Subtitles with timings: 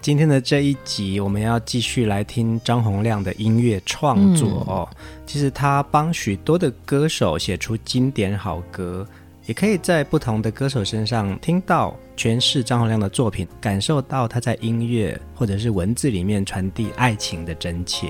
[0.00, 4.88] 今天的这一集，我们要继续来听张洪亮的音乐创作哦。
[4.92, 9.06] 嗯、其实他帮许多的歌手写出经典好歌，
[9.46, 18.08] 也可以在不同的歌手身上听到诠释张洪亮的作品，感受到他在音乐或者是文字里面传递爱情的真切。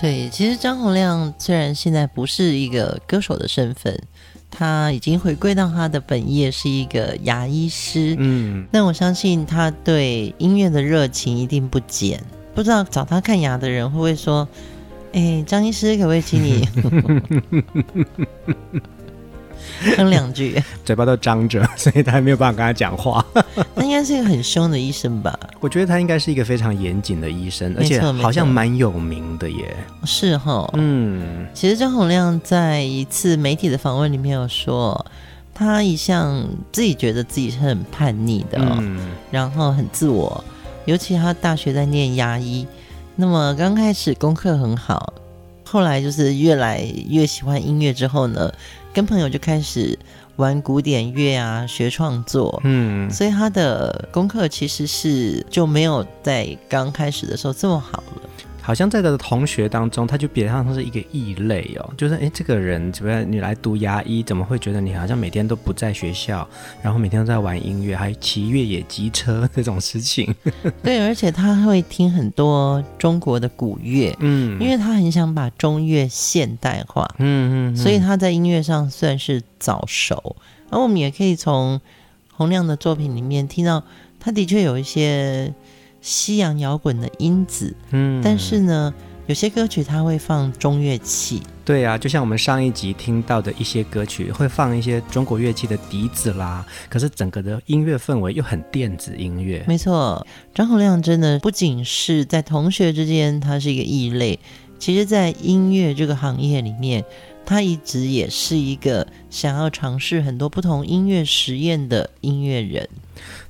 [0.00, 4.00] 对，其实张洪亮虽然现在不是一个歌手的身份。
[4.54, 8.14] 他已经回归到他的本业，是一个牙医师。
[8.18, 12.22] 嗯，那我相信他对音乐的热情一定不减。
[12.54, 14.46] 不知道找他看牙的人会不会说
[15.14, 16.68] ：“哎，张医师，可不可以请你？”
[19.96, 23.24] 哼两句， 嘴巴都张着， 所以他还没有办法跟他讲话。
[23.74, 25.38] 那应该是一个很凶的医生吧？
[25.60, 29.76] 我觉得他应该是一个非常严谨的医生，而且好像蛮有名的耶。
[30.04, 35.04] 是哈，嗯，其实张洪亮在一次媒体的访问里面有说，
[35.54, 38.98] 他一向自己觉得自己是很叛逆的，嗯，
[39.30, 40.42] 然后很自我，
[40.84, 42.66] 尤其他大学在念牙医，
[43.16, 45.12] 那么刚开始功课很好，
[45.64, 48.52] 后来就是越来越喜欢音乐之后呢，
[48.92, 49.98] 跟朋友就开始
[50.36, 58.28] 玩古典乐啊，学创作，嗯，所以他的功课其实是就没有在刚开始的时候这么好了。
[58.64, 63.26] 好像在他的同学当中，他就比较像是一个异类哦，就是哎，这个人怎么样？
[63.28, 66.48] 你来读牙医，怎么会觉得你好像每天都不在学校，
[66.80, 70.32] 然后每天都在玩音乐，还骑越野机车这种事情？
[70.82, 80.36] 对，而且他会听很多中国的古乐，嗯，因为他很想把中乐现代化，嗯嗯，所以他在音乐上算是早熟。
[80.70, 81.80] 而我们也可以从
[82.32, 83.82] 洪亮的作品里面听到，
[84.20, 85.52] 他的确有一些。
[86.02, 88.92] 西洋摇滚的因子，嗯，但是呢，
[89.28, 99.64] 有些歌曲它会放中乐器，对啊，就像我们上一集听到的一些歌曲会放一些中国乐器的笛子啦，可是整个的音乐氛围又很电子音乐。
[99.68, 104.38] 没错，张洪亮真的不仅是在同学之间他是一个异类，
[104.80, 107.04] 其实在音乐这个行业里面，
[107.44, 112.88] 他一直也是一个想要尝试很多不同音乐实验的音乐人。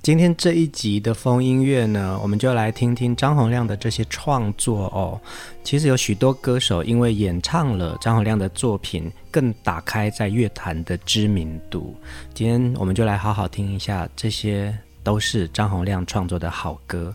[0.03, 5.21] 今天这一集的风音乐呢，我们就来听听张洪量的这些创作哦。
[5.63, 11.95] 其实有许多歌手因为演唱了张洪量的作品，更打开在乐坛的知名度。
[12.35, 17.15] 今天我们就来好好听一下，这些都是张洪量创作的好歌。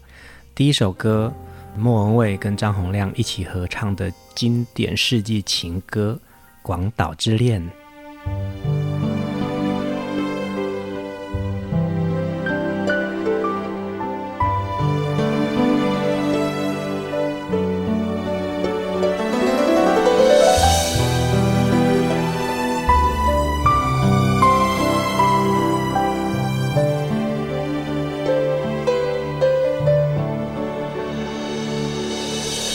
[0.55, 1.31] 第一首歌，
[1.75, 6.17] 莫文蔚跟张洪量一起合唱的经典世纪情歌
[6.67, 7.61] 《广岛之恋》。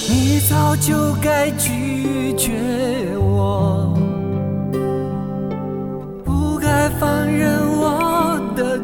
[0.09, 2.92] 你早就该拒绝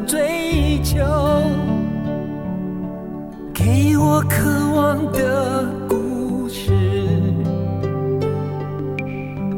[0.09, 0.97] 追求，
[3.53, 6.71] 给我渴望的故事，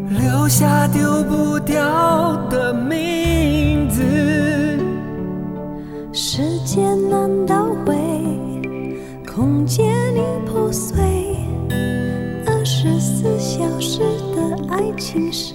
[0.10, 4.04] 留下丢不掉的名字。
[6.12, 7.96] 时间难倒回，
[9.26, 11.00] 空间已破碎。
[12.46, 14.00] 二十四小时
[14.36, 15.51] 的爱情是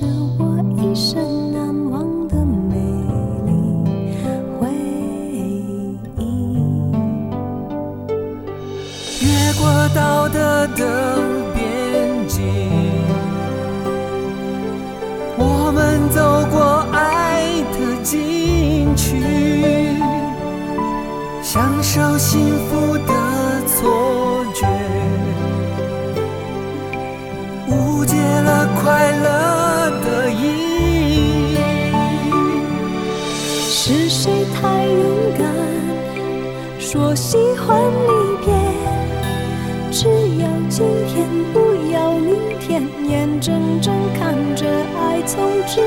[45.27, 45.86] 总之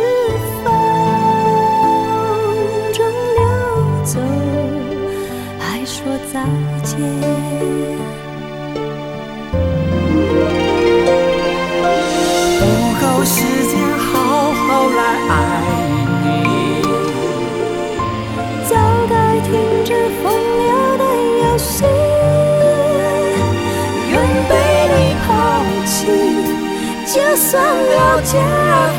[27.19, 28.39] 就算了解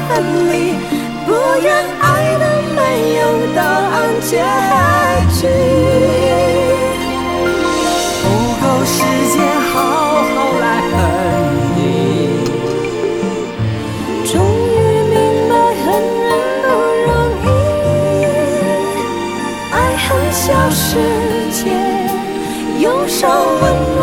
[0.07, 0.13] 分
[0.53, 0.53] 离，
[1.27, 1.29] 不
[1.63, 1.67] 愿
[2.01, 2.05] 爱
[2.39, 2.45] 的
[2.77, 2.79] 没
[3.17, 3.21] 有
[3.57, 4.33] 答案结
[5.35, 5.41] 局。
[8.23, 8.25] 不
[8.61, 8.95] 够时
[9.33, 9.35] 间
[9.73, 9.75] 好
[10.23, 10.95] 好来恨
[11.75, 11.79] 你，
[14.31, 14.33] 终
[14.69, 14.77] 于
[15.11, 15.17] 明
[15.49, 15.85] 白恨
[16.23, 16.29] 人
[16.63, 16.65] 不
[17.09, 17.11] 容
[17.43, 17.49] 易。
[19.73, 20.39] 爱恨消
[20.71, 20.79] 失
[21.51, 21.59] 前，
[22.79, 23.27] 用手
[23.61, 23.65] 温
[23.97, 24.00] 暖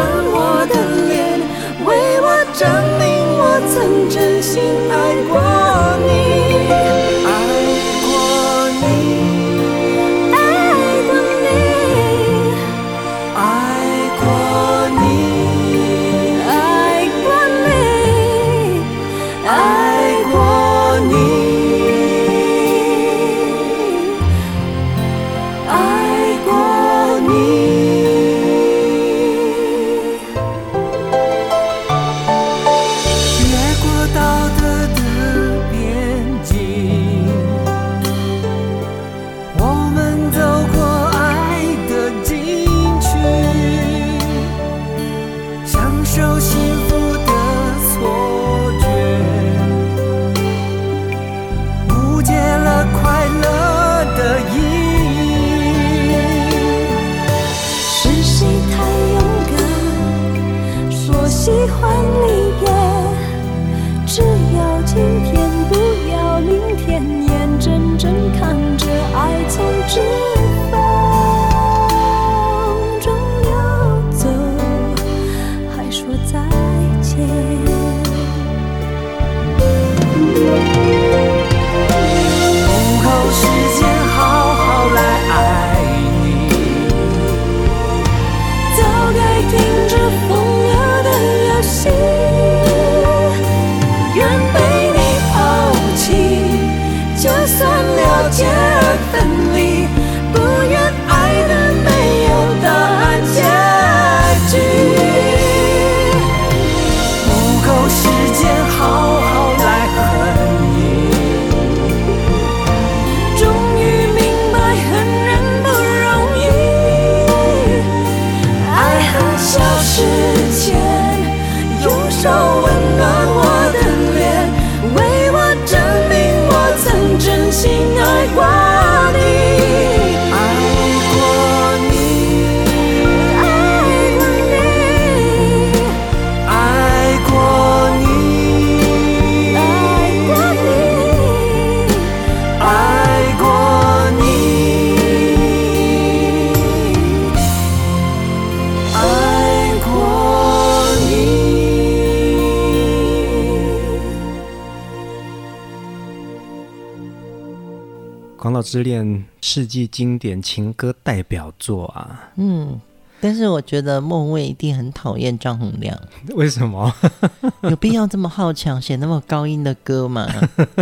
[158.67, 162.77] 之恋世纪经典情歌代表作啊，嗯，
[163.21, 165.97] 但是我觉得莫文蔚一定很讨厌张洪亮，
[166.35, 166.93] 为什么？
[167.63, 170.27] 有必要这么好强写那么高音的歌吗？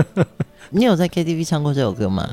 [0.72, 2.28] 你有在 KTV 唱过这首歌吗？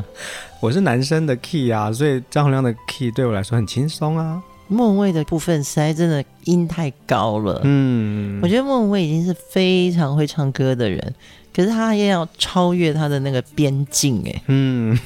[0.59, 4.43] 我是男生的 key 啊，所以张洪亮的 key 对我来说很轻松啊。
[4.69, 11.15] 莫文蔚的部分实在真的音太高了，嗯，我觉得莫文蔚已经是非常会唱歌的人。
[11.55, 14.99] 可是他也要超越他的那个边境哎，嗯，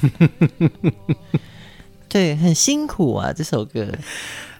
[2.09, 3.33] 对，很辛苦啊。
[3.33, 3.87] 这首歌，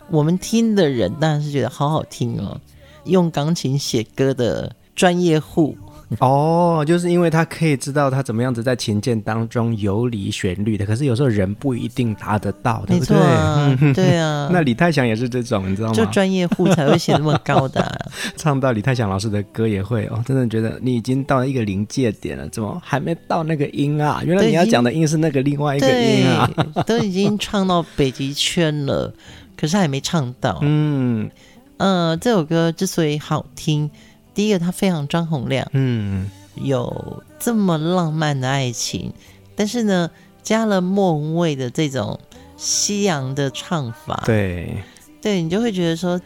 [0.10, 2.60] 我们听的人当然是觉得好好听哦。
[3.06, 5.78] 用钢琴写歌的专业户。
[6.20, 13.18] 哦，就是因为他可以知道他怎么样子在琴键当中游离旋律的，可是有时候人不一定达得到，对不对？
[13.18, 14.50] 啊 对啊。
[14.52, 15.94] 那李泰祥也是这种，你知道吗？
[15.94, 17.98] 就专业户才会写那么高的、啊，
[18.38, 24.22] 唱到李泰祥老师的歌也会哦，真的觉得你已经到了一个临界点了，怎么还没到那个音啊？
[24.26, 26.50] 原来你要讲的音是那个另外一个音啊，
[26.88, 29.14] 都已经唱到北极圈了，
[29.58, 30.60] 可是还没唱到。
[30.62, 31.30] 嗯，
[31.76, 33.92] 呃，这首歌之所以好听。
[34.38, 39.12] 第一个，他非常张洪亮，嗯，有这么浪漫的爱情，
[39.56, 40.12] 但是呢，
[40.44, 42.20] 加了莫文蔚的这种
[42.56, 44.84] 西洋的唱法，对，
[45.20, 46.22] 对，你就会觉得说，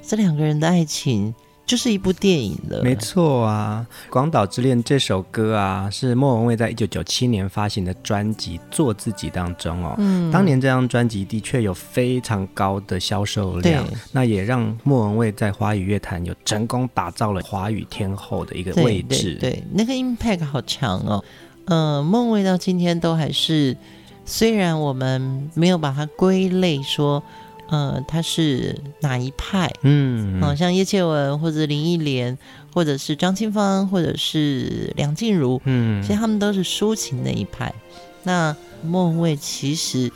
[0.00, 1.34] 这两个人的爱情。
[1.66, 9.96] 就是一部电影了，没错啊，《广岛之恋》这首歌啊，是莫文蔚在一九九七年发行的专辑《做自己》当中哦。
[9.98, 19.36] 嗯，当年这张专辑的确有非常高的销售量，那也让莫文蔚在华语乐坛有成功打造了华语天后的一个位置。
[19.40, 21.24] 对，对，对，那个 impact 好强哦。
[21.64, 23.76] 嗯、呃，莫文蔚到今天都还是，
[24.24, 27.20] 虽然我们没有把它归类说。
[27.68, 29.72] 呃，他是哪一派？
[29.82, 32.38] 嗯，好、哦、像叶倩文或者林忆莲，
[32.72, 37.74] 或者是张清芳，或者是梁静茹，嗯，其实他们都是抒情那一派。
[38.22, 40.10] 那莫文蔚其实，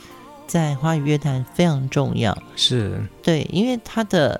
[0.47, 4.39] 在华语乐坛非常重要，是对，因为他的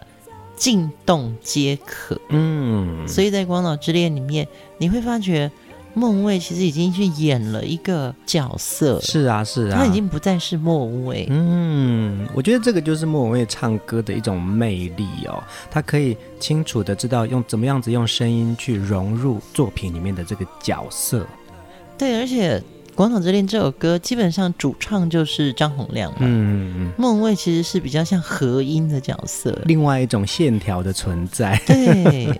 [0.56, 5.52] 进动皆可，嗯，所以在《广岛之恋》里面，你会发觉。
[5.94, 11.28] 莫文蔚其实已经去演了一个角色，是啊，是啊，他已经不再是莫文蔚。
[11.30, 21.26] 嗯，我觉得这个就是莫文蔚唱歌的一种魅力哦，他可以清楚的知道用怎么样子用声音去融入作品里面的这个角色。
[21.98, 22.60] 对，而且。
[22.94, 31.60] 《广场之恋》这首歌基本上主唱就是张洪量嘛，嗯嗯，莫文蔚其实是比较像和音的角色，另外一种线条的存在。
[31.66, 32.40] 对，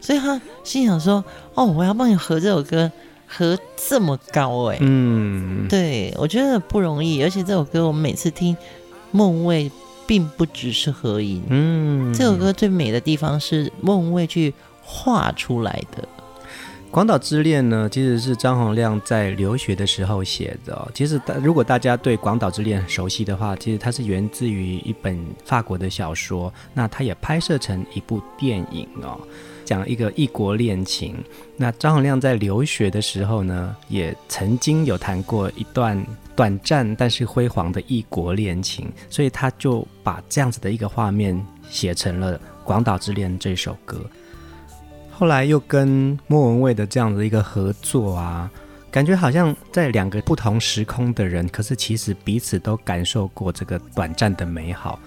[0.00, 1.22] 所以他心想说
[1.54, 2.90] ：“哦，我要帮你和这首歌，
[3.26, 8.56] 和这么高哎。”嗯，对，我觉得不容易，而且这首歌我们每次听，
[9.10, 9.70] 莫文蔚
[10.06, 14.52] 并不只是和音，嗯，这首歌最美的地方是莫文蔚去
[14.82, 16.02] 画出来的。
[16.90, 20.90] 《广岛之恋》呢，其实是张洪量在留学的时候写的。
[20.92, 26.52] 其实，如果大家对《广岛之恋》熟悉的话，其实它是源自于一本法国的小说。
[26.74, 29.20] 那它也拍摄成一部电影哦，
[29.64, 31.14] 讲一个异国恋情。
[31.56, 36.04] 那张洪量在留学的时候呢，也曾经有谈过一段
[36.34, 44.04] 短暂但是辉煌的异国恋情，所以他就把这样子的一个画面写成了《广岛之恋》这首歌。
[45.20, 48.50] 后来又跟莫文蔚的这样的一个合作啊，
[48.90, 54.98] 感觉好像在两个不同时空的人，可是其实彼此都感受过这个短暂的美好。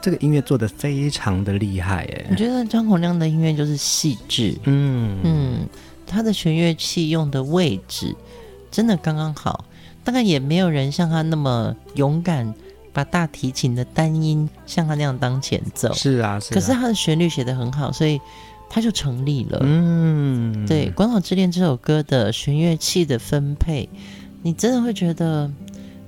[0.00, 5.68] 这个音乐做的非常的厉害，哎，我觉得张洪亮的音乐就是细致，嗯嗯，
[6.06, 8.16] 他的弦乐器用的位置
[8.70, 9.66] 真的刚刚好，
[10.02, 12.54] 大概也没有人像他那么勇敢，
[12.94, 15.92] 把大提琴的单音像他那样当前奏。
[15.92, 18.18] 是啊，是啊，可是他的旋律写的很好，所以。
[18.68, 19.58] 它就成立了。
[19.62, 23.88] 嗯，对，《广岛之恋》这首歌的弦乐器的分配，
[24.42, 25.50] 你真的会觉得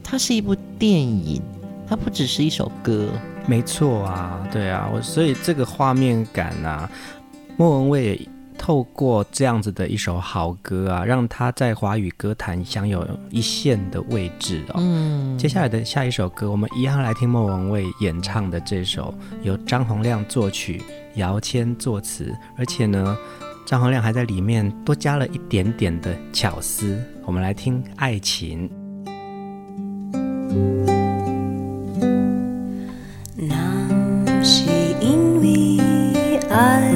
[0.03, 1.41] 它是一部电影，
[1.89, 3.09] 它不只是一首歌。
[3.47, 6.89] 没错啊，对啊，我所以这个画面感啊，
[7.57, 14.75] 莫文蔚透过这样子的一首好歌啊，让他在华语歌坛享有一线的位置哦。
[14.77, 19.13] 嗯，接下来的下一首歌，我们一样来听莫文蔚演唱的这首，
[19.43, 20.83] 由张洪量作曲。
[21.21, 23.15] 姚谦作词，而且呢，
[23.67, 26.99] 张洪量还在里面多加了一点点的巧思。
[27.27, 28.69] 我们来听《爱情》。
[33.37, 34.65] 那是
[35.01, 35.79] 因为
[36.49, 36.91] 爱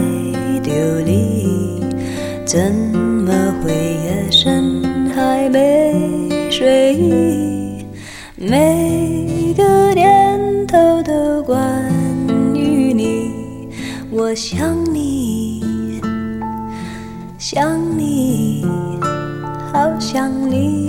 [0.63, 1.85] 着你，
[2.47, 4.83] 怎么会夜深
[5.15, 6.97] 还没睡？
[8.37, 8.84] 每
[14.35, 16.01] 想你，
[17.39, 18.67] 想你，
[19.73, 20.84] 好想你。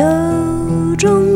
[0.00, 1.29] 有种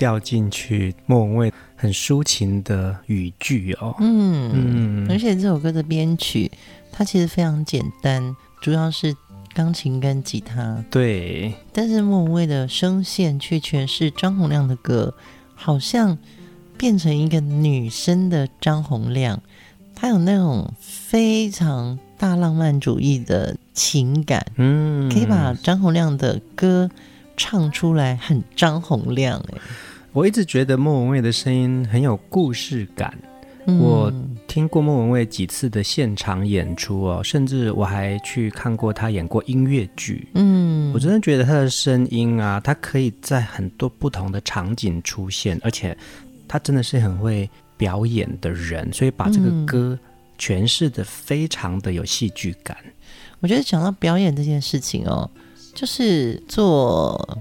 [0.00, 6.50] 掉进去，莫文蔚很抒情的语句哦，嗯嗯，而且这首歌的编曲
[6.90, 9.14] 它其实非常简单，主要是
[9.52, 15.12] 钢琴跟吉他，对，但是莫文蔚的声线去诠释张洪量的歌，
[15.54, 16.16] 好像
[16.78, 19.42] 变成一个女生的张洪亮，
[19.94, 26.88] 她有那种非常大浪漫主义的情感，嗯，可以把张洪亮的歌。
[27.36, 29.58] 唱出来很张洪亮哎，
[30.12, 33.16] 我一直觉得莫文蔚的声音很有故事感。
[33.66, 34.12] 嗯、我
[34.48, 40.26] 听过莫文蔚几次的现场演出哦，甚至我还去看过她演过音乐剧。
[40.34, 45.96] 嗯，我真的觉得她的声音啊，她可以在很多不同的场景出现，而且
[46.48, 49.96] 她真的是很会表演的人，所以把这个歌
[50.38, 52.76] 诠释的非常的有戏剧感。
[52.84, 52.92] 嗯、
[53.40, 55.30] 我觉得讲到表演这件事情哦。
[55.72, 57.38] 就是做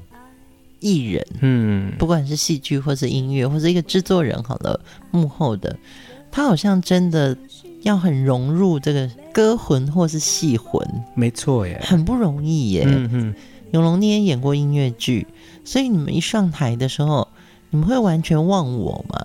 [0.79, 4.79] 艺人，嗯，不管是戏剧或是音乐，或者一个制作人，好了，
[5.11, 5.77] 幕后的，
[6.31, 7.37] 他好像真的
[7.81, 12.83] 要很融入这个歌魂或是戏魂，没错耶，很不容易耶。
[12.87, 13.35] 嗯哼，
[13.71, 15.27] 永龙你也演过音乐剧，
[15.63, 17.27] 所以你们一上台的时候，
[17.69, 19.17] 你们会完全忘我吗？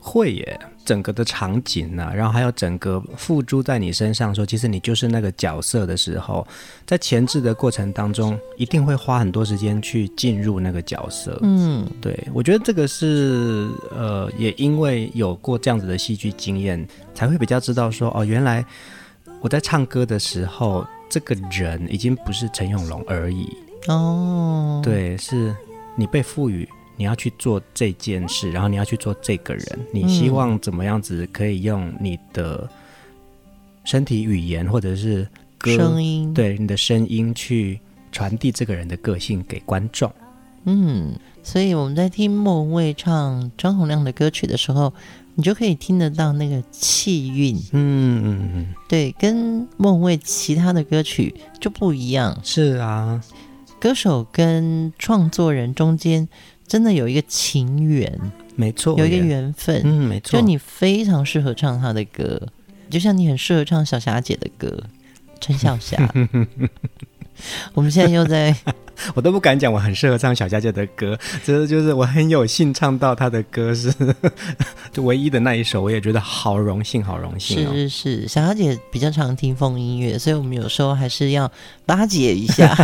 [0.00, 0.60] 会耶。
[0.86, 6.46] 整个的场景啊，然后还有整个付诸在你身上说，其实你就是那个角色的时候，
[6.86, 11.38] 在前置的过程当中，一定会花很多时间去进入那个角色。
[11.42, 18.64] 嗯，对，我觉得这个是呃，也因为有过这样子的戏剧经验，才会比较知道说，哦，原来
[19.40, 23.48] 我在唱歌的时候，这个人已经不是陈永龙而已。
[23.88, 25.52] 哦，对，是
[25.96, 26.68] 你被赋予。
[26.96, 32.68] 你要去做这件事，然后你要去做这个人，你希望怎么样子可以用你的
[33.84, 35.28] 身体语言或者是
[35.58, 37.78] 歌声音，对你的声音去
[38.10, 40.10] 传递这个人的个性给观众。
[40.64, 44.92] 嗯，所以我们在听莫文蔚唱张洪亮的歌曲的时候，
[45.36, 47.54] 你就可以听得到那个气韵。
[47.70, 52.36] 嗯嗯嗯，对，跟莫文蔚其他的歌曲就不一样。
[52.42, 53.22] 是啊，
[53.78, 56.28] 歌手跟创作人中间。
[56.68, 58.20] 真的有一个情缘，
[58.56, 60.40] 没错，有一个缘分，嗯，没错。
[60.40, 62.48] 就你非常适合唱他的歌，
[62.90, 64.82] 就像你很适合唱小霞姐的歌，
[65.40, 65.96] 陈小霞。
[67.74, 68.54] 我们现在又在，
[69.14, 73.92] 我都不敢讲，我很适合唱小佳姐的歌，这就是我很有幸唱到她的歌，是
[74.92, 77.72] 就 唯一的那一首，我也觉得好荣幸，好荣幸哦。
[77.72, 81.50] 是是是，小佳姐比较常听风音乐，所以我们有时候还是要
[81.84, 82.74] 巴结一下。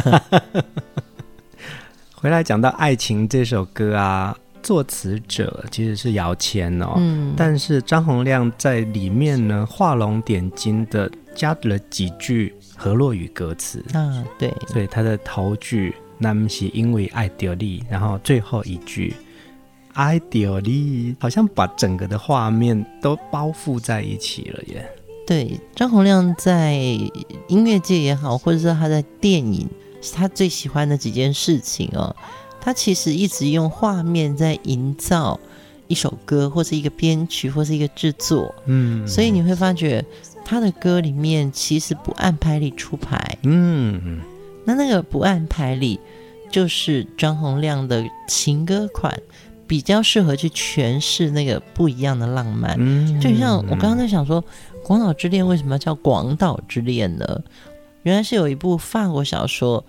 [2.14, 19.14] 回来讲到《爱情》这首歌啊，作词者其实是姚谦哦，嗯，但是张洪亮在里面呢画龙点睛的加了几句河洛语歌词啊，对，所以他的头句“那么是因为爱丢你”，然后最后一句
[19.94, 24.84] “爱着你”，好像把整个的画面都包覆在一起了耶。
[25.24, 26.74] 对，张洪亮在
[27.46, 29.68] 音乐界也好，或者是他在电影，
[30.00, 32.16] 是他最喜欢的几件事情哦。
[32.60, 35.38] 他其实一直用画面在营造
[35.86, 38.52] 一首歌，或是一个编曲，或是一个制作。
[38.66, 40.04] 嗯，所以你会发觉
[40.52, 43.38] 他的歌里面其实不按拍理出牌。
[43.42, 44.20] 嗯，
[44.66, 45.98] 那那个不按拍理，
[46.50, 49.18] 就是张洪亮的情歌款，
[49.66, 52.76] 比较适合去诠释那个不一样的浪漫。
[52.78, 54.44] 嗯，就像我刚刚在想说。
[54.84, 57.40] 《广岛之恋》为什么叫《广岛之恋》呢？
[58.02, 59.84] 原来是有一部法国小说，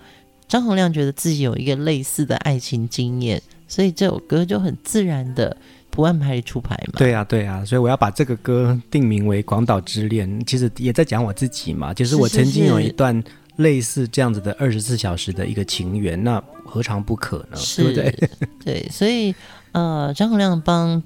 [0.46, 5.56] 张洪亮觉得自己有一个类似的爱情经验，所以这首歌就很自然的
[5.94, 6.94] 不按牌理出牌嘛。
[6.96, 11.94] 对啊，对啊，所以我要把这个歌定名为《广岛之恋》，其实也在讲我自己嘛。
[11.94, 13.22] 就是我曾经有一段
[13.56, 17.56] 类似这样子的二十四小时的一个情缘，那何尝不可呢？
[17.56, 18.30] 是对不对？
[18.82, 19.34] 对，所以
[19.72, 21.02] 呃，张洪亮帮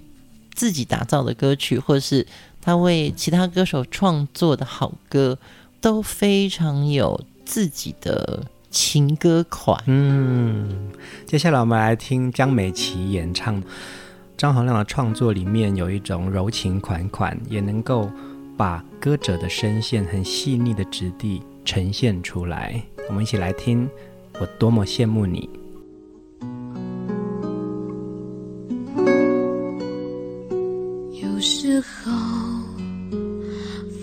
[0.54, 2.26] 自己打造的歌曲，或是。
[2.60, 5.38] 他为其他歌手创作的好歌
[5.80, 9.82] 都非常有自己的情歌款。
[9.86, 10.90] 嗯，
[11.24, 13.62] 接下来我们来听江美琪演唱
[14.38, 18.08] 张洪量的创作，里面有一种柔情款款，也能够
[18.56, 22.80] 把歌者的声线很细腻的质地呈现出来。
[23.08, 23.90] 我们一起来听，
[24.40, 25.50] 我多么羡慕你。
[31.20, 32.12] 有时候。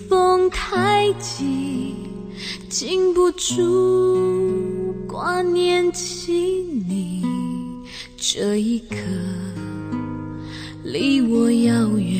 [0.09, 1.95] 风太急，
[2.67, 6.33] 禁不住挂念起
[6.87, 7.23] 你。
[8.17, 8.95] 这一刻，
[10.85, 12.15] 离我遥远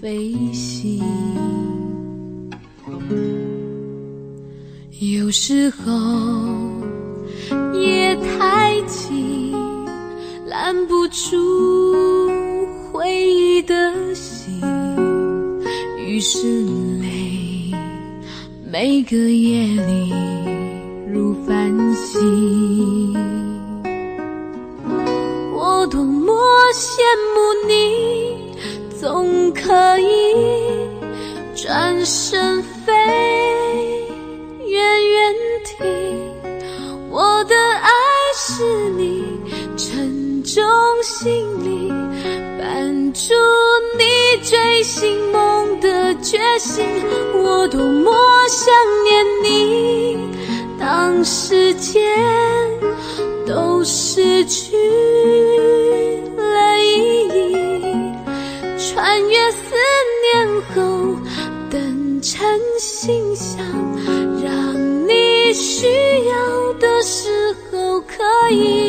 [0.00, 1.04] 飞行。
[4.98, 5.92] 有时候，
[7.78, 9.52] 夜太静，
[10.46, 12.26] 拦不住
[12.90, 14.58] 回忆的心。
[15.98, 16.64] 于是
[17.02, 17.74] 泪，
[18.72, 20.14] 每个夜里
[21.12, 22.20] 如繁星。
[27.10, 28.54] 羡慕你，
[29.00, 30.32] 总可以
[31.56, 32.92] 转身飞，
[34.64, 35.84] 远远地。
[37.10, 37.90] 我的爱
[38.36, 39.24] 是你
[39.76, 40.62] 沉重
[41.02, 41.90] 行李，
[42.60, 43.34] 绊住
[43.98, 44.04] 你
[44.44, 46.86] 追寻梦的决心，
[47.34, 48.12] 我多么
[48.48, 50.16] 想念你。
[50.78, 52.16] 当时间
[53.44, 54.76] 都失去
[62.30, 63.58] 诚心想，
[64.40, 65.88] 让你需
[66.28, 67.28] 要的时
[67.72, 68.14] 候可
[68.52, 68.79] 以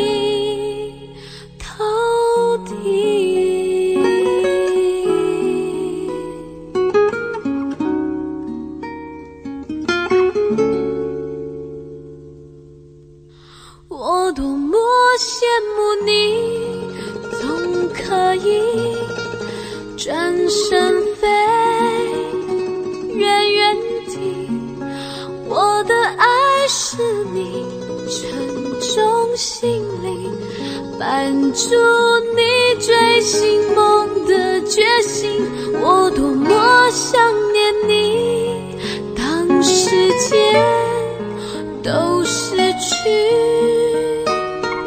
[42.32, 42.96] 失去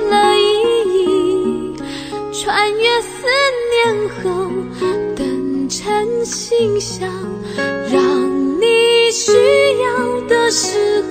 [0.09, 0.41] 了意
[0.89, 1.77] 义，
[2.33, 3.27] 穿越思
[3.71, 4.49] 念后，
[5.15, 7.07] 等成信箱，
[7.93, 8.01] 让
[8.59, 9.31] 你需
[9.83, 11.09] 要的时候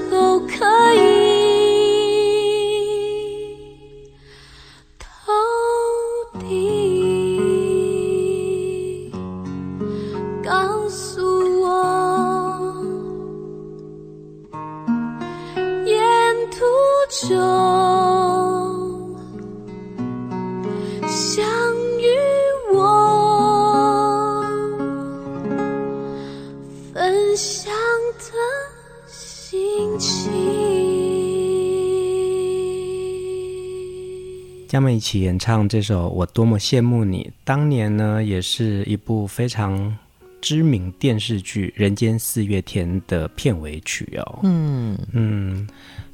[35.03, 39.97] 起演唱这首《我多么羡慕你》，当年呢也是一部非常
[40.41, 44.39] 知名电视剧《人间四月天》的片尾曲哦。
[44.43, 45.67] 嗯嗯，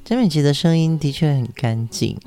[0.04, 2.18] 江美琪的声音的确很干净，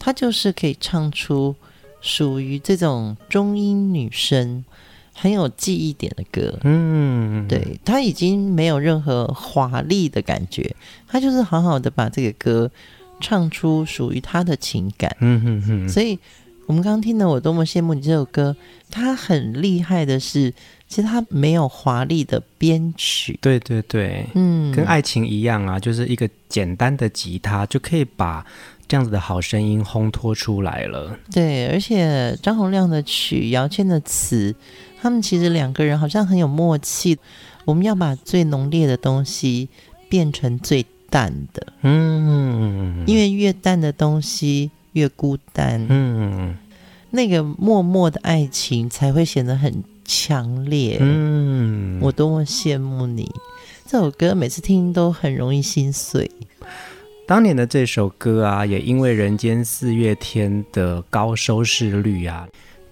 [0.00, 1.54] 她就是可以唱出
[2.00, 4.64] 属于这种中音女生
[5.14, 6.58] 很有记忆点的歌。
[6.64, 10.74] 嗯，对，她已经没有任何华丽的感觉，
[11.06, 12.68] 她就是好好的把这个歌
[13.20, 15.14] 唱出属于他的情感。
[15.20, 15.88] 嗯哼哼。
[15.88, 16.18] 所以
[16.66, 18.56] 我们刚刚听的《我多么羡慕你》这首歌，
[18.90, 20.52] 他很厉害的是，
[20.88, 23.38] 其实他没有华丽的编曲。
[23.40, 28.44] 对对对，嗯，跟爱情一样啊，就是一个简单的吉他就可以把。
[28.88, 34.52] 这样子的好声音烘托出来了，对，而且张洪亮的曲，姚谦的词，
[35.00, 37.16] 他们其实两个人好像很有默契。
[37.64, 39.68] 我们要把最浓烈的东西
[40.08, 46.54] 变成最淡的，嗯，因为越淡的东西越孤单，嗯，
[47.10, 53.30] 那个默默的爱情才会显得很强烈，嗯，我多么羡慕你。
[53.86, 56.30] 这首歌每次听都很容易心碎。
[57.26, 62.48] 当年的这首歌啊，也因为《人间四月天》的高收视率啊，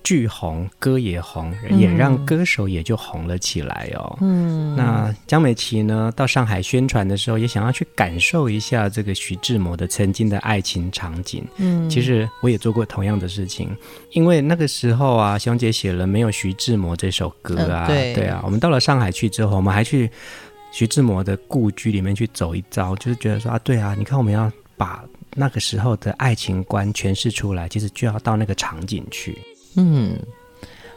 [0.09, 4.17] 剧红，歌也红，也让歌手也就红了起来哦。
[4.23, 11.45] 嗯，那江美琪呢，到上海宣传的时候，也想要去感受一下这个徐志摩的曾经的爱情场景。
[11.59, 13.69] 嗯，其实我也做过同样的事情，
[14.13, 20.11] 因为那个时候啊，熊姐写了《没有徐志摩》这首歌啊，嗯、对，对啊，我们到了上海去之后，我们还去。
[20.71, 25.03] 徐志摩的故居里面去走一遭，就是觉得说啊，对啊，你看我们要把
[25.35, 29.37] 那个时候的爱情观诠释出来，其实就要到那个场景去。
[29.79, 30.19] 嗯，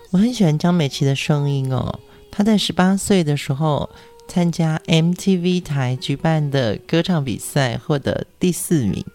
[0.10, 2.00] 我很喜欢江美琪的声音哦。
[2.32, 3.90] 她在十八岁的时候
[4.28, 9.06] 参加 MTV 台举办的歌唱比赛，获得第四名，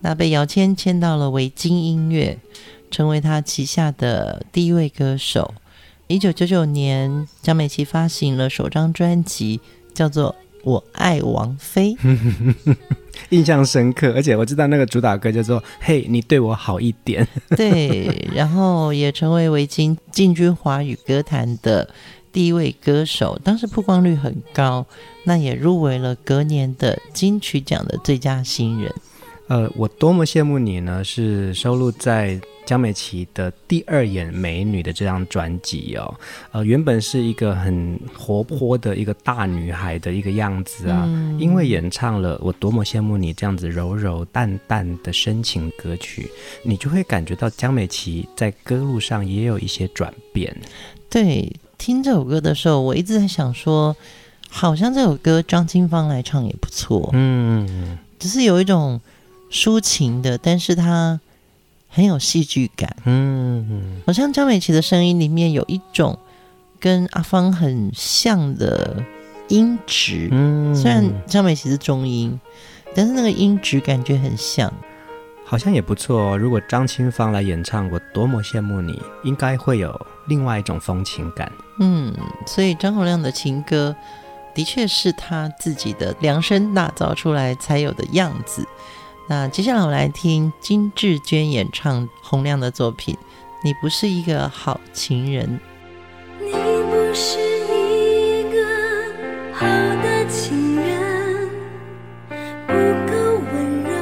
[0.00, 2.38] 那被姚谦签到了维京音乐，
[2.90, 5.54] 成为他旗下的第一位歌手。
[6.06, 9.60] 一九九九年，江美琪发行了首张专辑。
[9.96, 11.96] 叫做我爱王菲，
[13.30, 17.26] 印象深刻，而且我知道那个主打歌叫做《嘿，你对我好一点》。
[17.56, 21.88] 对，然后也成为维京进军华语歌坛的
[22.32, 24.86] 第一位歌手，当时曝光率很高，
[25.24, 28.92] 那也入围了隔年的金曲奖的最佳新人。
[29.48, 31.04] 呃，我多么羡慕你呢？
[31.04, 36.14] 是收录在江美琪的《第二眼美女》的这张专辑哦。
[36.50, 46.28] 呃，原本是一个很活泼的一个大女孩的一个样子啊，嗯、因为演唱了《我多么羡慕你》这样子柔柔淡淡的深情歌曲，
[46.64, 50.54] 你就会感觉到江美琪在歌路上也有一些转变。
[51.08, 53.96] 对，听这首歌的时候，我一直在想说，
[54.50, 59.00] 好像这首歌张清芳来唱也不错，嗯，只是有一种。
[59.48, 61.20] 抒情的，但是它
[61.96, 62.94] 很有戏剧感。
[63.06, 66.18] 嗯，好像张美琪的声音里面有一种
[66.78, 69.02] 跟阿芳很像的
[69.48, 70.28] 音质。
[70.30, 72.38] 嗯，虽然张美琪是中音，
[72.94, 74.70] 但是那个音质感觉很像，
[75.46, 76.36] 好像也不错哦。
[76.36, 81.50] 如果张清芳来演唱，我多么羡慕你，应该会有另外一种风情感。
[81.80, 82.12] 嗯，
[82.46, 83.96] 所以张洪亮的情歌
[84.54, 88.62] 的确是他自己的量身打造出来才有的样子。
[89.28, 93.16] 那接下来我们来听金智娟演唱洪亮的作品，
[93.64, 95.60] 你不是一个好情人。
[96.40, 98.64] 你不是一个
[99.52, 101.48] 好的情人，
[102.68, 102.72] 不
[103.10, 103.94] 够温柔，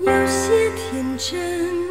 [0.00, 1.85] 有些天真，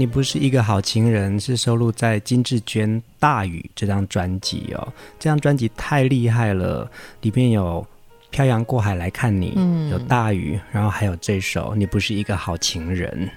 [0.00, 4.88] 你不是一个好情人，是收录在金志娟《大雨》这张专辑哦。
[5.18, 7.86] 这张专辑太厉害了，里面有
[8.30, 13.28] 《漂洋过海来看你》，嗯，有《大雨》，然后还有这首《你不是一个好情人》。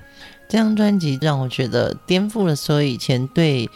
[0.47, 3.69] 这张专辑让我觉得颠覆了所有以前对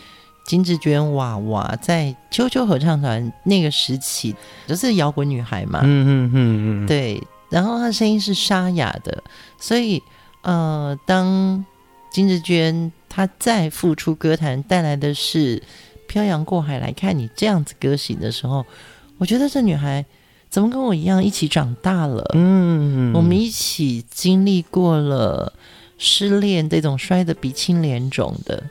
[0.45, 4.33] 金志娟娃娃在秋秋合唱团那个时期，
[4.65, 7.21] 就是摇滚女孩嘛，嗯嗯嗯嗯，对。
[7.49, 9.21] 然后她声音是沙哑的，
[9.59, 10.01] 所以
[10.41, 11.65] 呃，当
[12.11, 15.57] 金志娟她再复出歌坛，带来的是
[16.07, 18.65] 《漂洋过海来看你》这样子歌型的时候，
[19.17, 20.05] 我觉得这女孩
[20.49, 22.23] 怎么跟我一样一起长大了？
[22.33, 25.53] 嗯，我们一起经历过了
[25.97, 28.63] 失恋这种摔得鼻青脸肿的。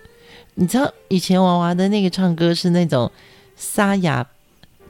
[0.55, 3.11] 你知道以前娃娃的那个唱歌是那种
[3.57, 4.27] 沙哑。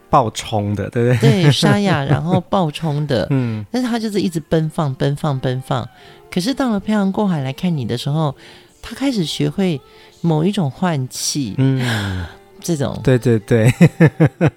[0.08, 1.42] 爆冲的，对不对？
[1.42, 5.88] 对，沙哑， 然后爆冲的，嗯，但是他就是一直奔放，奔放，奔放。
[6.30, 8.34] 可是到了漂洋过海来看你的时候，
[8.82, 9.80] 他开始学会
[10.20, 12.24] 某一种换气，嗯，
[12.62, 13.72] 这种，对对对，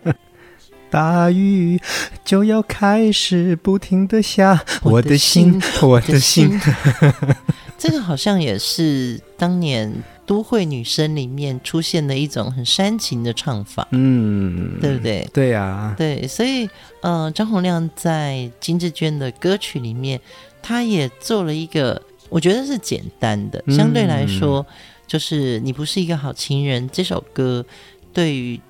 [0.89, 1.79] 大雨
[2.23, 7.35] 就要开始不停的下，我的心，我的心，的心。
[7.77, 9.91] 这个好像也是当年。
[10.29, 15.27] 都会女生里面出现的一种很煽情的唱法，嗯，对不对？
[15.33, 16.69] 对呀、啊，对，所以，
[17.01, 20.21] 呃，张洪亮在金志娟的歌曲里面，
[20.61, 24.75] 他也做了一个，我觉得是简单的，相对来说，嗯、
[25.07, 27.65] 就是你不是一个好情人这首歌，
[28.13, 28.61] 对于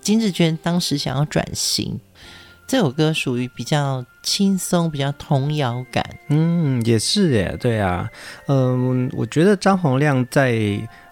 [0.00, 1.98] 金志娟当时想要转型。
[2.66, 6.02] 这首歌属于比较轻松、比较童谣感。
[6.28, 8.08] 嗯，也是耶，对啊，
[8.46, 10.56] 嗯，我觉得张洪量在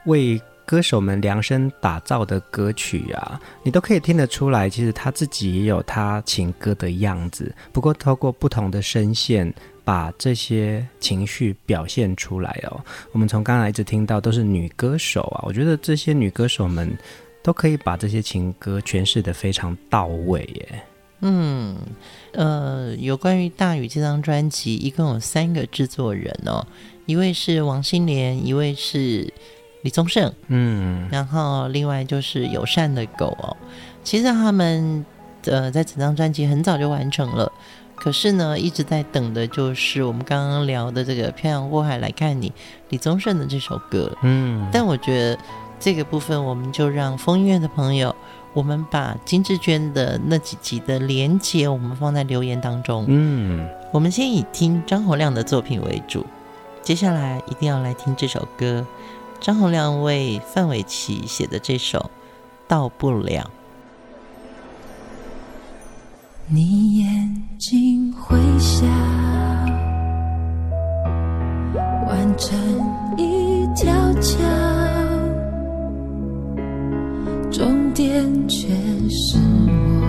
[0.07, 7.53] 为歌手们量身打造的歌曲啊，你都可以听得出来，其实他自己也有他情歌的样子。
[7.73, 9.53] 不过，透过不同的声线，
[9.85, 12.81] 把这些情绪表现出来哦。
[13.13, 16.97] 我们从刚才一直听到都是女歌手啊，我觉得这些女歌手们
[17.43, 20.83] 都可以把这些情歌诠释得非常到位耶。
[21.23, 21.77] 嗯，
[22.33, 26.67] 呃，有关于《大雨》这张专辑，一共有三个制作人哦，
[27.07, 29.33] 一位是王心莲，一位是
[29.83, 33.57] 李宗盛，嗯，然后另外就是友善的狗哦。
[34.03, 35.05] 其实他们
[35.45, 37.53] 呃在整张专辑很早就完成了，
[37.95, 42.49] 可是呢一直在等的就是我们刚刚聊的这个《漂洋过海来看你》
[42.89, 45.39] 李宗盛的这首歌，嗯，但我觉得
[45.79, 48.16] 这个部分我们就让风音乐的朋友。
[48.53, 53.05] 我们把金志娟的那几集的连接，我们放在留言当中。
[53.09, 56.26] 嗯，我们先以听张洪亮的作品为主，
[56.82, 58.84] 接下来一定要来听这首歌，
[59.40, 61.98] 张洪亮为范玮琪写的这首
[62.66, 63.42] 《到不了》。
[66.48, 68.84] 你眼睛会笑，
[72.09, 72.59] 完成
[73.16, 74.60] 一条桥。
[78.21, 78.68] 人却
[79.09, 79.99] 是我，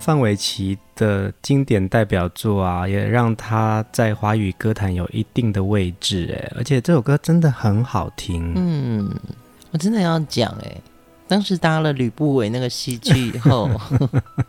[0.00, 8.52] 范玮琪的经典代表作啊，也让他在华语歌坛有一定的位置哎，而且这首歌真的很好听。
[8.56, 9.08] 嗯，
[9.70, 10.76] 我真的要讲哎，
[11.28, 13.70] 当时搭了吕不韦那个戏剧以后，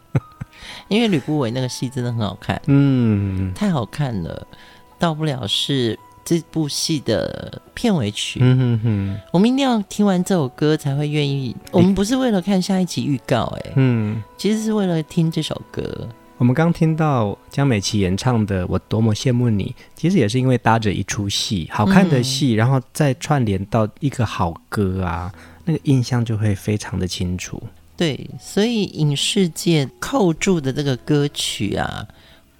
[0.88, 4.48] 因为吕不韦那个戏真的很好看，嗯，太好看了，
[4.98, 8.40] 到不了是这部戏的片尾曲。
[8.42, 11.56] 嗯哼哼，我们一定要听完这首歌才会愿意。
[11.72, 16.08] 我们不是为了看下一集预告哎，嗯，其实是为了听这首歌。
[16.38, 19.66] 我们刚听到江美琪演唱的《我多么羡慕你》，
[19.96, 25.32] 其实也是因为搭着一出戏，好看的戏，嗯、然后再串联到一个好歌啊，
[25.66, 27.62] 那个印象就会非常的清楚。
[27.96, 32.08] 对，所以影视界扣住的这个歌曲啊。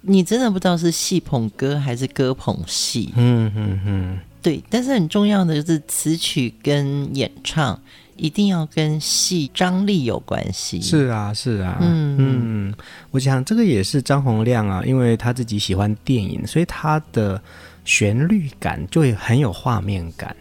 [0.02, 4.62] 你真的不知道是戏捧歌还是歌捧戏，嗯嗯嗯，对。
[4.68, 7.80] 但是很重要的就是词曲跟演唱
[8.16, 10.80] 一定要跟戏张力有关系。
[10.80, 12.74] 是啊，是啊，嗯嗯。
[13.12, 17.40] 我想这个也是张洪亮啊，因为他自己喜欢电影，所以他的
[17.84, 20.34] 旋律感就会很有画面感。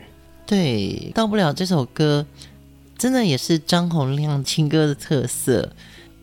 [0.47, 2.25] 对，到不了这首歌，
[2.97, 5.71] 真的也是张洪亮情歌的特色。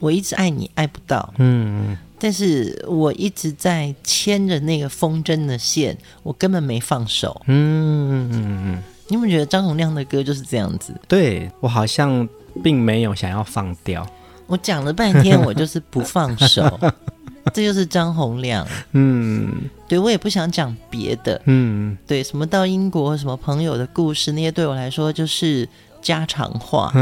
[0.00, 1.32] 我一直爱你，爱不到。
[1.38, 1.96] 嗯。
[2.18, 7.40] 但是我一直在牵着那个风筝的线，我根本没放手。
[7.46, 10.92] 嗯嗯嗯，你有没有觉得张洪亮的歌就是这样子？
[11.06, 12.28] 对，我好像
[12.62, 14.06] 并没有想要放掉。
[14.46, 16.78] 我讲了半天，我就是不放手。
[17.54, 18.66] 这就是张洪亮。
[18.92, 21.40] 嗯，对，我也不想讲别的。
[21.46, 25.66] 嗯，对，什么到英国什么朋友的故事，那些对我来说就是
[26.02, 26.92] 家常话。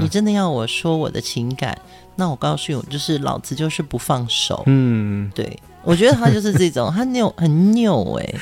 [0.00, 1.78] 你真的要我说我的情感？
[2.16, 4.62] 那我告诉你，就是老子就是不放手。
[4.66, 8.34] 嗯，对，我觉得他就是这种， 他扭很扭哎。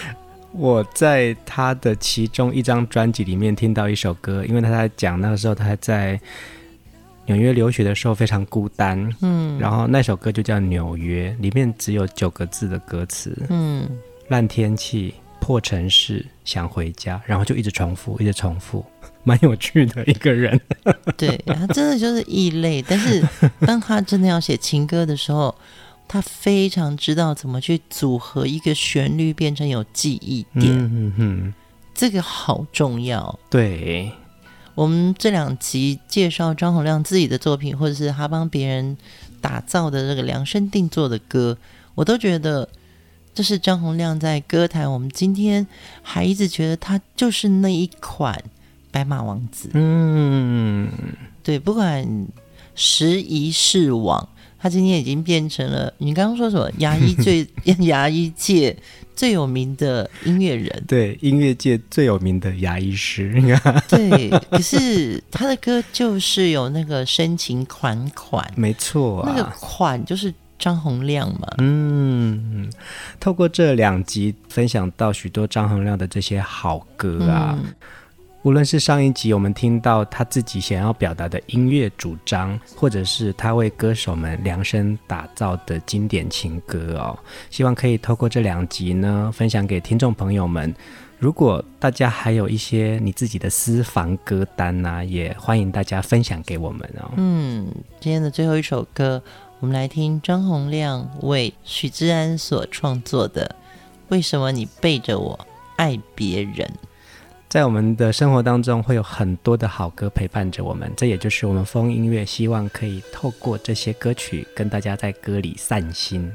[0.53, 6.20] 我在他的其中一张专辑里面听到一首歌，因为他在讲那个时候他还在
[7.25, 9.11] 纽约留学的时候非常孤单。
[9.23, 13.35] 嗯，然后那首歌就叫《纽约》，里面只有九个字的歌词。
[13.49, 13.89] 嗯，
[14.29, 18.85] 烂天气，破城市，想回家，然后就一直重复，一直重复。
[19.25, 20.61] 蛮有趣的一个人，
[21.16, 22.83] 对，他真的就是异类。
[22.83, 23.23] 但是
[23.61, 25.55] 当他真的要写情歌的时候，
[26.09, 31.55] 他非常知道怎么去组合一个旋律变成有记忆点。
[31.95, 33.39] 这个好重要。
[33.49, 34.11] 对，
[34.75, 38.97] 我们这两集介绍张洪亮自己的作品，或者是他帮别人
[39.41, 41.57] 打造的这个量身定做的歌，
[41.95, 42.68] 我都觉得
[43.35, 44.91] 这是张洪亮在歌坛。
[44.91, 45.64] 我们今天
[46.03, 48.43] 还一直觉得他就是那一款。
[48.93, 50.88] 白马王子，嗯，
[51.43, 52.07] 对，不管
[52.74, 54.28] 时移世往，
[54.59, 57.45] 他今天已经变成了你刚刚说什么牙医最
[57.84, 58.76] 牙医界
[59.16, 63.32] 最有名的音乐人，对，音乐界最有名的牙医师。
[63.88, 71.49] 对，可是他的歌就是有那个深情款款，没错啊，那个款就是张洪亮嘛。
[71.59, 72.70] 嗯，
[73.18, 77.59] 透过这两集分享到许多张洪亮的这些好歌啊。
[77.59, 77.74] 嗯
[78.43, 87.16] 无论是上一集我们听到他自己想要表达的音乐主张，或者是他为歌手们量身打造的经典情歌哦，
[87.51, 90.74] 希望可以透过这两集呢，分享给听众朋友们。
[91.20, 97.12] 如果大家还有一些你自己的私房歌单呢，也欢迎大家分享给我们哦。
[97.16, 97.68] 嗯，
[98.01, 99.22] 今天的最后一首歌，
[99.61, 103.55] 我们来听张洪量为许志安所创作的
[104.09, 105.38] 《为什么你背着我
[105.76, 106.55] 爱别人》。
[107.53, 116.32] 在我们的生活当中，会有很多的好歌陪伴着我们，这也就是我们风音乐希望可以透过这些歌曲，跟大家在歌里散心。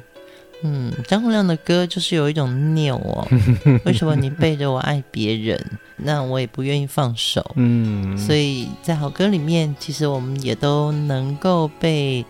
[0.61, 3.27] 嗯，张洪量的歌就是有一种拗哦，
[3.83, 5.59] 为什么你背着我爱别人，
[5.95, 7.43] 那我也不愿意放手。
[7.55, 12.23] 嗯，所以在好歌里面，其实我们也都能够被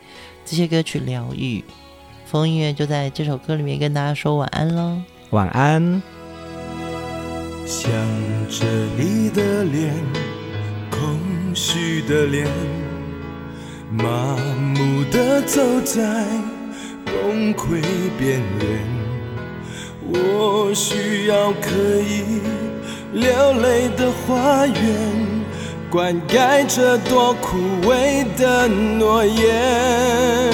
[0.46, 1.62] 这些歌曲疗愈。
[2.26, 4.98] 风音乐就在这首歌里面跟大家说晚安喽，
[5.32, 6.02] 晚安。
[7.68, 7.92] 想
[8.50, 8.66] 着
[8.98, 9.94] 你的脸，
[10.90, 11.20] 空
[11.54, 12.48] 虚的脸，
[13.92, 16.26] 麻木的走在
[17.04, 17.82] 崩溃
[18.18, 18.80] 边缘。
[20.02, 22.40] 我需要可以
[23.12, 24.74] 流泪的花园，
[25.90, 30.54] 灌溉这多枯萎的诺言。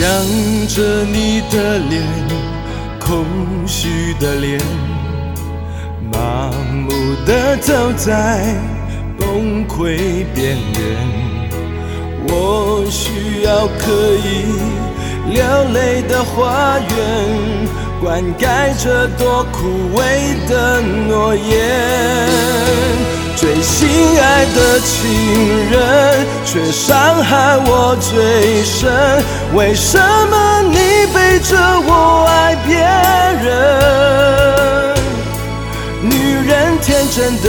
[0.00, 0.08] 想
[0.66, 2.02] 着你的脸，
[2.98, 3.22] 空
[3.66, 4.58] 虚的脸，
[6.10, 6.90] 麻木
[7.26, 8.56] 的走在
[9.18, 10.96] 崩溃边缘。
[12.26, 13.92] 我需要可
[14.24, 15.44] 以流
[15.74, 16.88] 泪的花园，
[18.00, 20.00] 灌溉着多枯萎
[20.48, 21.46] 的诺言。
[23.36, 23.88] 最心
[24.18, 29.22] 爱的情人，却伤害我最深。
[29.54, 30.76] 为什么你
[31.12, 32.78] 背着我爱别
[33.44, 33.50] 人？
[36.02, 36.10] 女
[36.48, 37.46] 人天真的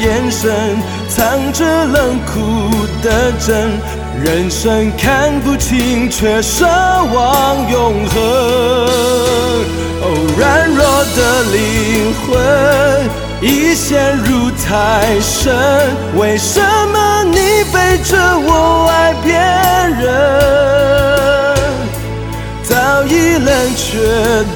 [0.00, 0.78] 眼神，
[1.08, 2.70] 藏着冷酷
[3.02, 3.78] 的真。
[4.22, 8.20] 人生看不清，却奢望永恒。
[10.02, 10.04] 哦，
[10.36, 10.84] 软弱
[11.16, 11.58] 的灵
[12.20, 12.28] 魂。
[13.42, 15.56] 已陷入太深，
[16.18, 16.60] 为什
[16.92, 19.32] 么你背着我爱别
[20.04, 20.04] 人？
[22.62, 23.96] 早已冷却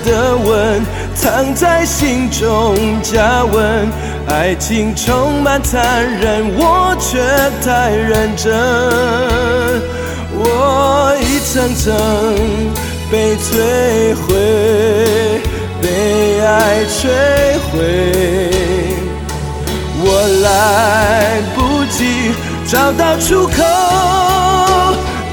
[0.04, 0.84] 的吻，
[1.14, 3.88] 藏在心中加温。
[4.28, 7.18] 爱情充满残忍，我却
[7.64, 8.52] 太认真。
[10.36, 11.94] 我一层层
[13.10, 14.34] 被摧毁。
[15.82, 17.08] 被爱摧
[17.68, 17.76] 毁，
[20.00, 20.06] 我
[20.42, 22.32] 来不及
[22.66, 24.33] 找到出口。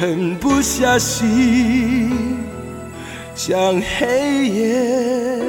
[0.00, 2.38] 狠不下心，
[3.34, 5.42] 向黑夜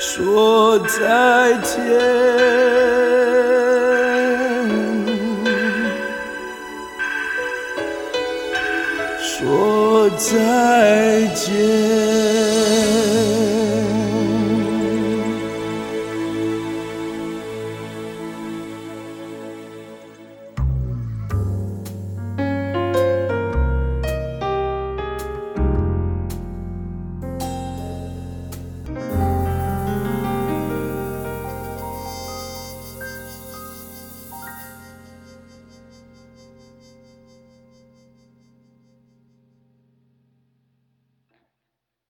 [0.00, 1.78] 说再见，
[9.20, 12.23] 说再见。